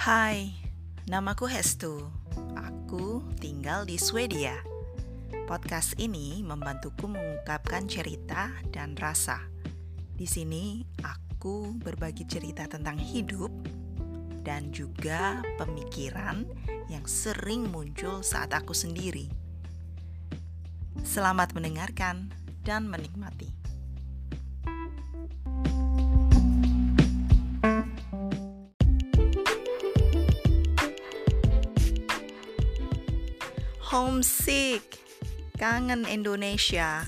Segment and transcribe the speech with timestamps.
[0.00, 0.56] Hai,
[1.12, 2.00] namaku Hestu.
[2.56, 4.56] Aku tinggal di Swedia.
[5.44, 9.44] Podcast ini membantuku mengungkapkan cerita dan rasa.
[10.16, 13.52] Di sini aku berbagi cerita tentang hidup
[14.40, 16.48] dan juga pemikiran
[16.88, 19.28] yang sering muncul saat aku sendiri.
[21.04, 22.32] Selamat mendengarkan
[22.64, 23.59] dan menikmati.
[33.80, 35.00] Homesick,
[35.56, 37.00] kangen Indonesia,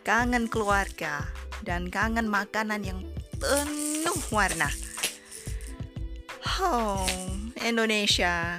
[0.00, 1.28] kangen keluarga,
[1.60, 3.00] dan kangen makanan yang
[3.36, 4.72] penuh warna.
[6.56, 8.56] Home, Indonesia,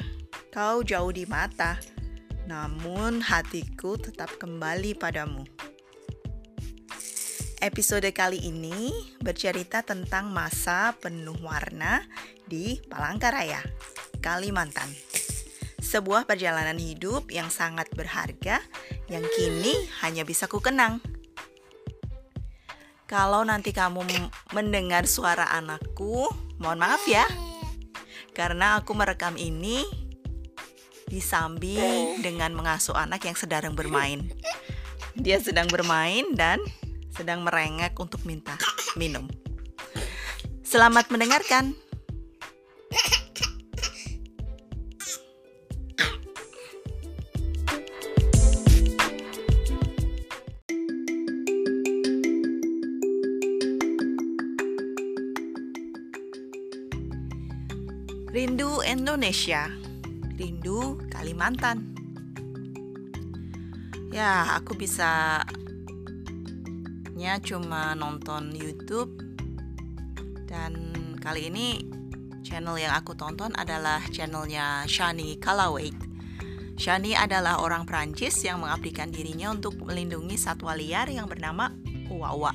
[0.53, 1.81] kau jauh di mata,
[2.45, 5.41] namun hatiku tetap kembali padamu.
[7.57, 12.05] Episode kali ini bercerita tentang masa penuh warna
[12.45, 13.65] di Palangkaraya,
[14.21, 14.93] Kalimantan
[15.87, 18.59] sebuah perjalanan hidup yang sangat berharga
[19.07, 20.99] yang kini hanya bisa ku kenang.
[23.07, 24.03] Kalau nanti kamu
[24.51, 26.27] mendengar suara anakku,
[26.59, 27.23] mohon maaf ya.
[28.35, 29.87] Karena aku merekam ini
[31.07, 31.79] disambi
[32.19, 34.27] dengan mengasuh anak yang sedang bermain.
[35.15, 36.59] Dia sedang bermain dan
[37.15, 38.59] sedang merengek untuk minta
[38.99, 39.23] minum.
[40.67, 41.86] Selamat mendengarkan.
[58.37, 59.65] Rindu Indonesia,
[60.37, 61.97] rindu Kalimantan.
[64.13, 65.41] Ya, aku bisa
[67.17, 69.09] nya cuma nonton YouTube
[70.45, 71.81] dan kali ini
[72.45, 75.97] channel yang aku tonton adalah channelnya Shani Kalawait.
[76.77, 81.73] Shani adalah orang Prancis yang mengabdikan dirinya untuk melindungi satwa liar yang bernama
[82.05, 82.53] Wawa.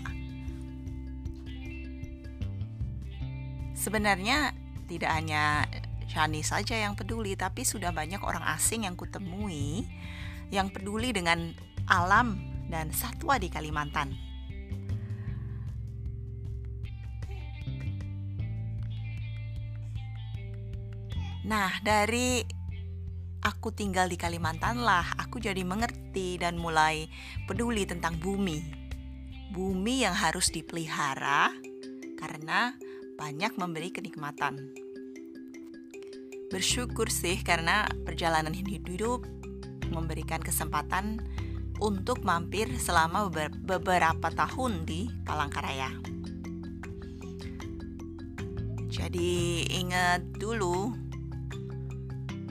[3.74, 4.61] Sebenarnya
[4.92, 5.64] tidak hanya
[6.12, 9.88] Shani saja yang peduli, tapi sudah banyak orang asing yang kutemui
[10.52, 11.56] yang peduli dengan
[11.88, 12.36] alam
[12.68, 14.12] dan satwa di Kalimantan.
[21.48, 22.44] Nah, dari
[23.40, 27.08] aku tinggal di Kalimantan lah, aku jadi mengerti dan mulai
[27.48, 28.84] peduli tentang bumi.
[29.56, 31.48] Bumi yang harus dipelihara
[32.20, 32.76] karena
[33.16, 34.81] banyak memberi kenikmatan
[36.52, 39.24] bersyukur sih karena perjalanan hidup
[39.88, 41.24] memberikan kesempatan
[41.80, 43.32] untuk mampir selama
[43.64, 45.88] beberapa tahun di Palangkaraya.
[48.92, 50.92] Jadi ingat dulu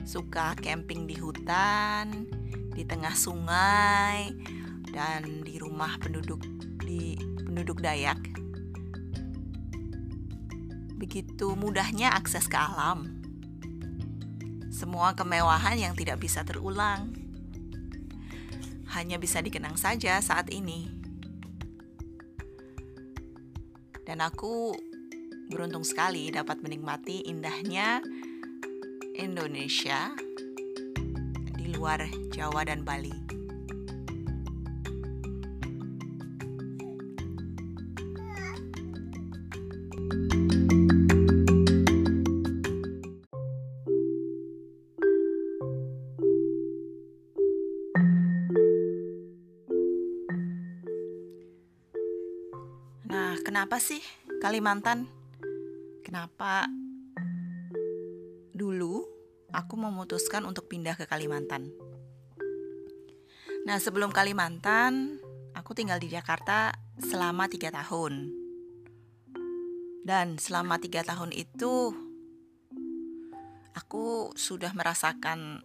[0.02, 2.26] suka camping di hutan,
[2.74, 4.34] di tengah sungai
[4.90, 6.42] dan di rumah penduduk
[6.82, 7.14] di
[7.46, 8.18] penduduk Dayak.
[10.98, 13.21] Begitu mudahnya akses ke alam
[14.72, 17.12] semua kemewahan yang tidak bisa terulang.
[18.96, 20.88] Hanya bisa dikenang saja saat ini.
[24.08, 24.72] Dan aku
[25.52, 28.00] beruntung sekali dapat menikmati indahnya
[29.12, 30.16] Indonesia
[31.52, 33.41] di luar Jawa dan Bali.
[53.62, 54.02] Kenapa sih
[54.42, 55.06] Kalimantan?
[56.02, 56.66] Kenapa
[58.50, 59.06] dulu
[59.54, 61.70] aku memutuskan untuk pindah ke Kalimantan?
[63.62, 65.22] Nah, sebelum Kalimantan,
[65.54, 68.34] aku tinggal di Jakarta selama tiga tahun.
[70.02, 71.94] Dan selama tiga tahun itu,
[73.78, 75.62] aku sudah merasakan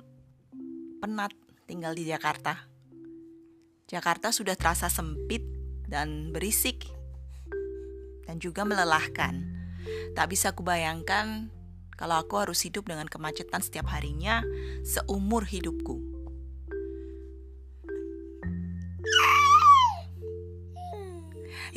[1.01, 1.33] penat
[1.65, 2.61] tinggal di Jakarta.
[3.89, 5.41] Jakarta sudah terasa sempit
[5.89, 6.93] dan berisik
[8.27, 9.47] dan juga melelahkan.
[10.13, 11.47] Tak bisa kubayangkan
[11.95, 14.43] kalau aku harus hidup dengan kemacetan setiap harinya
[14.83, 15.97] seumur hidupku.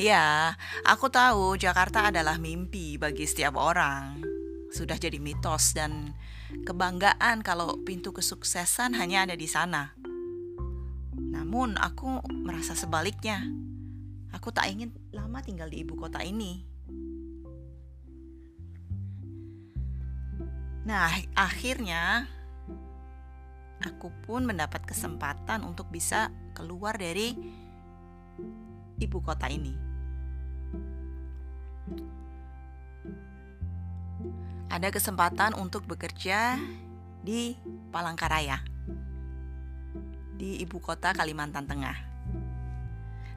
[0.01, 4.23] Ya, aku tahu Jakarta adalah mimpi bagi setiap orang.
[4.73, 6.17] Sudah jadi mitos dan
[6.63, 9.93] kebanggaan kalau pintu kesuksesan hanya ada di sana.
[11.13, 13.45] Namun aku merasa sebaliknya.
[14.31, 16.63] Aku tak ingin lama tinggal di ibu kota ini.
[20.81, 22.25] Nah, akhirnya
[23.85, 27.37] aku pun mendapat kesempatan untuk bisa keluar dari
[28.97, 29.77] ibu kota ini.
[34.71, 36.55] Ada kesempatan untuk bekerja
[37.21, 37.53] di
[37.91, 38.63] Palangkaraya,
[40.39, 42.10] di ibu kota Kalimantan Tengah.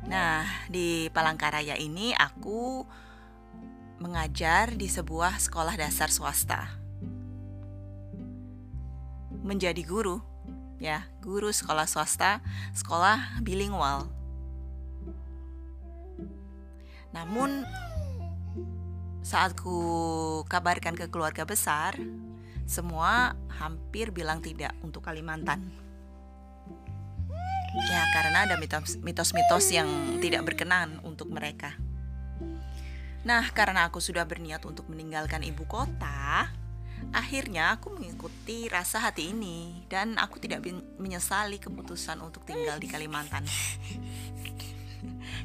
[0.05, 2.85] Nah, di Palangkaraya ini aku
[4.05, 6.69] mengajar di sebuah sekolah dasar swasta.
[9.45, 10.21] Menjadi guru,
[10.77, 12.45] ya, guru sekolah swasta,
[12.77, 14.09] sekolah bilingual.
[17.17, 17.65] Namun
[19.25, 21.97] saat ku kabarkan ke keluarga besar,
[22.69, 25.84] semua hampir bilang tidak untuk Kalimantan.
[27.75, 28.55] Ya, karena ada
[29.03, 29.91] mitos-mitos yang
[30.23, 31.75] tidak berkenan untuk mereka.
[33.26, 36.53] Nah, karena aku sudah berniat untuk meninggalkan ibu kota,
[37.11, 40.62] akhirnya aku mengikuti rasa hati ini dan aku tidak
[41.00, 43.43] menyesali keputusan untuk tinggal di Kalimantan.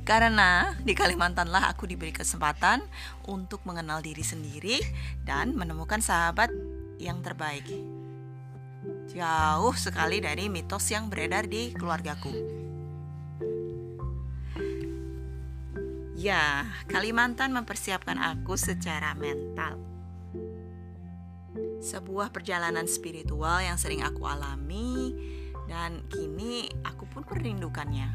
[0.07, 2.83] Karena di Kalimantanlah aku diberi kesempatan
[3.27, 4.79] untuk mengenal diri sendiri
[5.25, 6.51] dan menemukan sahabat
[6.99, 7.98] yang terbaik.
[9.09, 12.29] Jauh sekali dari mitos yang beredar di keluargaku.
[16.13, 19.81] Ya, Kalimantan mempersiapkan aku secara mental.
[21.81, 25.15] Sebuah perjalanan spiritual yang sering aku alami
[25.65, 28.13] dan kini aku pun merindukannya.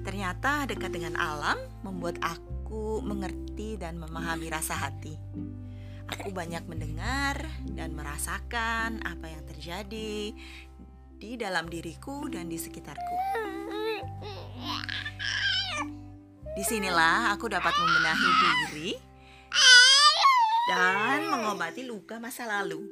[0.00, 5.12] Ternyata dekat dengan alam membuat aku mengerti dan memahami rasa hati.
[6.12, 7.40] Aku banyak mendengar
[7.72, 10.36] dan merasakan apa yang terjadi
[11.16, 13.16] di dalam diriku dan di sekitarku.
[16.54, 18.90] Di sinilah aku dapat membenahi diri
[20.70, 22.84] dan mengobati luka masa lalu.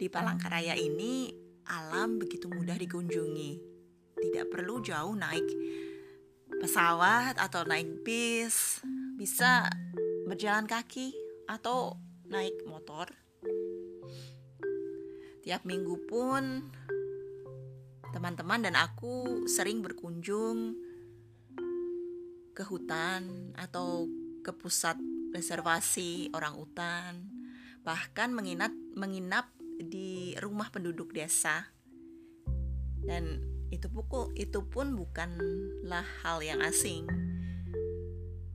[0.00, 1.28] Di Palangkaraya ini,
[1.68, 3.52] alam begitu mudah dikunjungi.
[4.16, 5.44] Tidak perlu jauh naik
[6.60, 8.80] pesawat atau naik bis,
[9.16, 9.68] bisa
[10.30, 11.10] berjalan kaki
[11.50, 11.98] atau
[12.30, 13.10] naik motor.
[15.42, 16.70] Tiap minggu pun
[18.14, 20.78] teman-teman dan aku sering berkunjung
[22.54, 24.06] ke hutan atau
[24.46, 24.94] ke pusat
[25.34, 27.26] reservasi orang hutan,
[27.82, 29.50] bahkan menginap menginap
[29.82, 31.74] di rumah penduduk desa.
[33.02, 33.42] Dan
[33.74, 37.29] itu pukul itu pun bukanlah hal yang asing.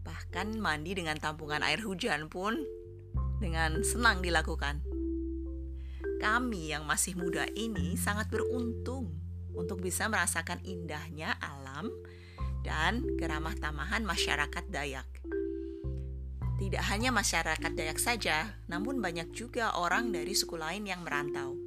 [0.06, 2.62] Bahkan mandi dengan tampungan air hujan pun
[3.42, 4.86] dengan senang dilakukan.
[6.22, 9.12] Kami yang masih muda ini sangat beruntung
[9.52, 11.92] untuk bisa merasakan indahnya alam
[12.64, 15.08] dan keramah tamahan masyarakat Dayak.
[16.56, 21.60] Tidak hanya masyarakat Dayak saja, namun banyak juga orang dari suku lain yang merantau,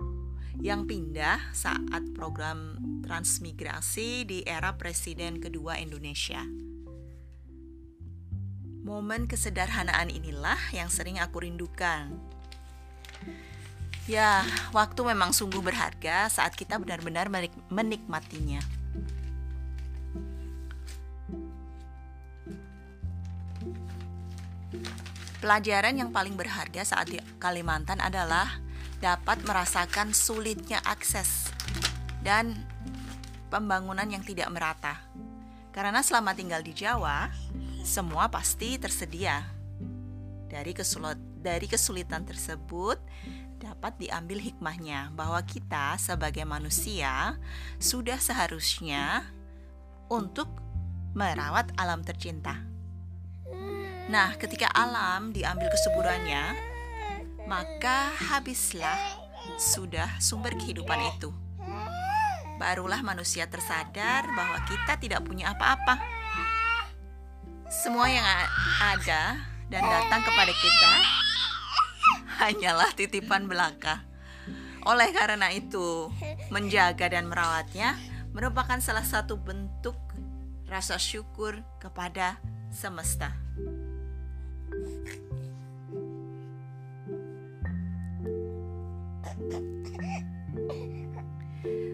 [0.65, 6.68] yang pindah saat program transmigrasi di era Presiden kedua Indonesia.
[8.89, 12.09] Momen kesederhanaan inilah yang sering aku rindukan.
[14.09, 14.41] Ya,
[14.73, 17.29] waktu memang sungguh berharga saat kita benar-benar
[17.69, 18.65] menikmatinya.
[25.45, 28.57] Pelajaran yang paling berharga saat di Kalimantan adalah
[29.05, 31.53] dapat merasakan sulitnya akses
[32.25, 32.57] dan
[33.53, 34.97] pembangunan yang tidak merata.
[35.77, 37.29] Karena selama tinggal di Jawa,
[37.83, 39.47] semua pasti tersedia.
[40.49, 42.99] Dari kesulit dari kesulitan tersebut
[43.59, 47.39] dapat diambil hikmahnya bahwa kita sebagai manusia
[47.79, 49.27] sudah seharusnya
[50.11, 50.49] untuk
[51.15, 52.63] merawat alam tercinta.
[54.09, 56.57] Nah, ketika alam diambil kesuburannya,
[57.45, 58.97] maka habislah
[59.61, 61.29] sudah sumber kehidupan itu.
[62.57, 66.18] Barulah manusia tersadar bahwa kita tidak punya apa-apa.
[67.69, 68.25] Semua yang
[68.81, 69.37] ada
[69.69, 70.93] dan datang kepada kita
[72.41, 74.01] hanyalah titipan belaka.
[74.89, 76.09] Oleh karena itu,
[76.49, 77.93] menjaga dan merawatnya
[78.33, 80.01] merupakan salah satu bentuk
[80.65, 82.41] rasa syukur kepada
[82.73, 83.37] semesta.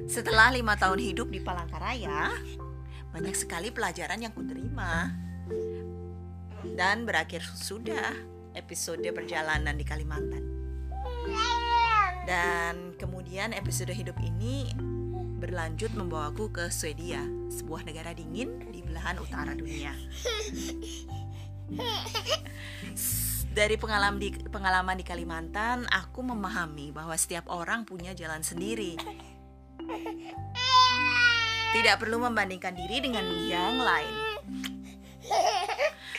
[0.07, 2.31] Setelah lima tahun hidup di Palangkaraya,
[3.11, 5.24] banyak sekali pelajaran yang kuterima.
[6.75, 8.11] Dan berakhir sudah
[8.59, 10.43] episode perjalanan di Kalimantan.
[12.27, 14.75] Dan kemudian episode hidup ini
[15.39, 19.95] berlanjut membawaku ke Swedia, sebuah negara dingin di belahan utara dunia.
[23.55, 28.99] Dari pengalaman di pengalaman di Kalimantan, aku memahami bahwa setiap orang punya jalan sendiri.
[31.71, 34.15] Tidak perlu membandingkan diri dengan yang lain.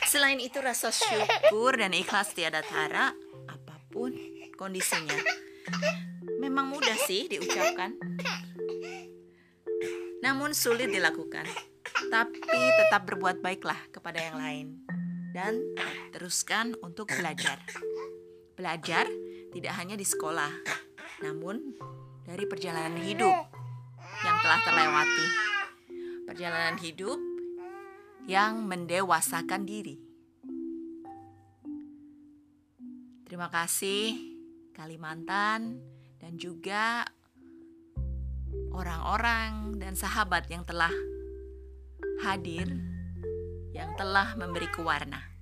[0.04, 3.16] Selain itu rasa syukur dan ikhlas tiada tara
[3.48, 4.12] apa pun
[4.60, 5.16] kondisinya.
[6.44, 7.96] Memang mudah sih diucapkan.
[10.20, 11.48] Namun sulit dilakukan.
[12.12, 14.68] Tapi tetap berbuat baiklah kepada yang lain
[15.32, 15.60] dan
[16.12, 17.60] teruskan untuk belajar.
[18.56, 19.08] Belajar
[19.52, 20.52] tidak hanya di sekolah,
[21.24, 21.76] namun
[22.24, 23.36] dari perjalanan hidup
[24.24, 25.28] yang telah terlewati.
[26.26, 27.20] Perjalanan hidup
[28.26, 30.02] yang mendewasakan diri.
[33.26, 34.18] Terima kasih
[34.74, 35.82] Kalimantan
[36.20, 37.06] dan juga
[38.76, 40.92] orang-orang dan sahabat yang telah
[42.26, 42.70] hadir
[43.76, 45.35] yang telah memberiku warna.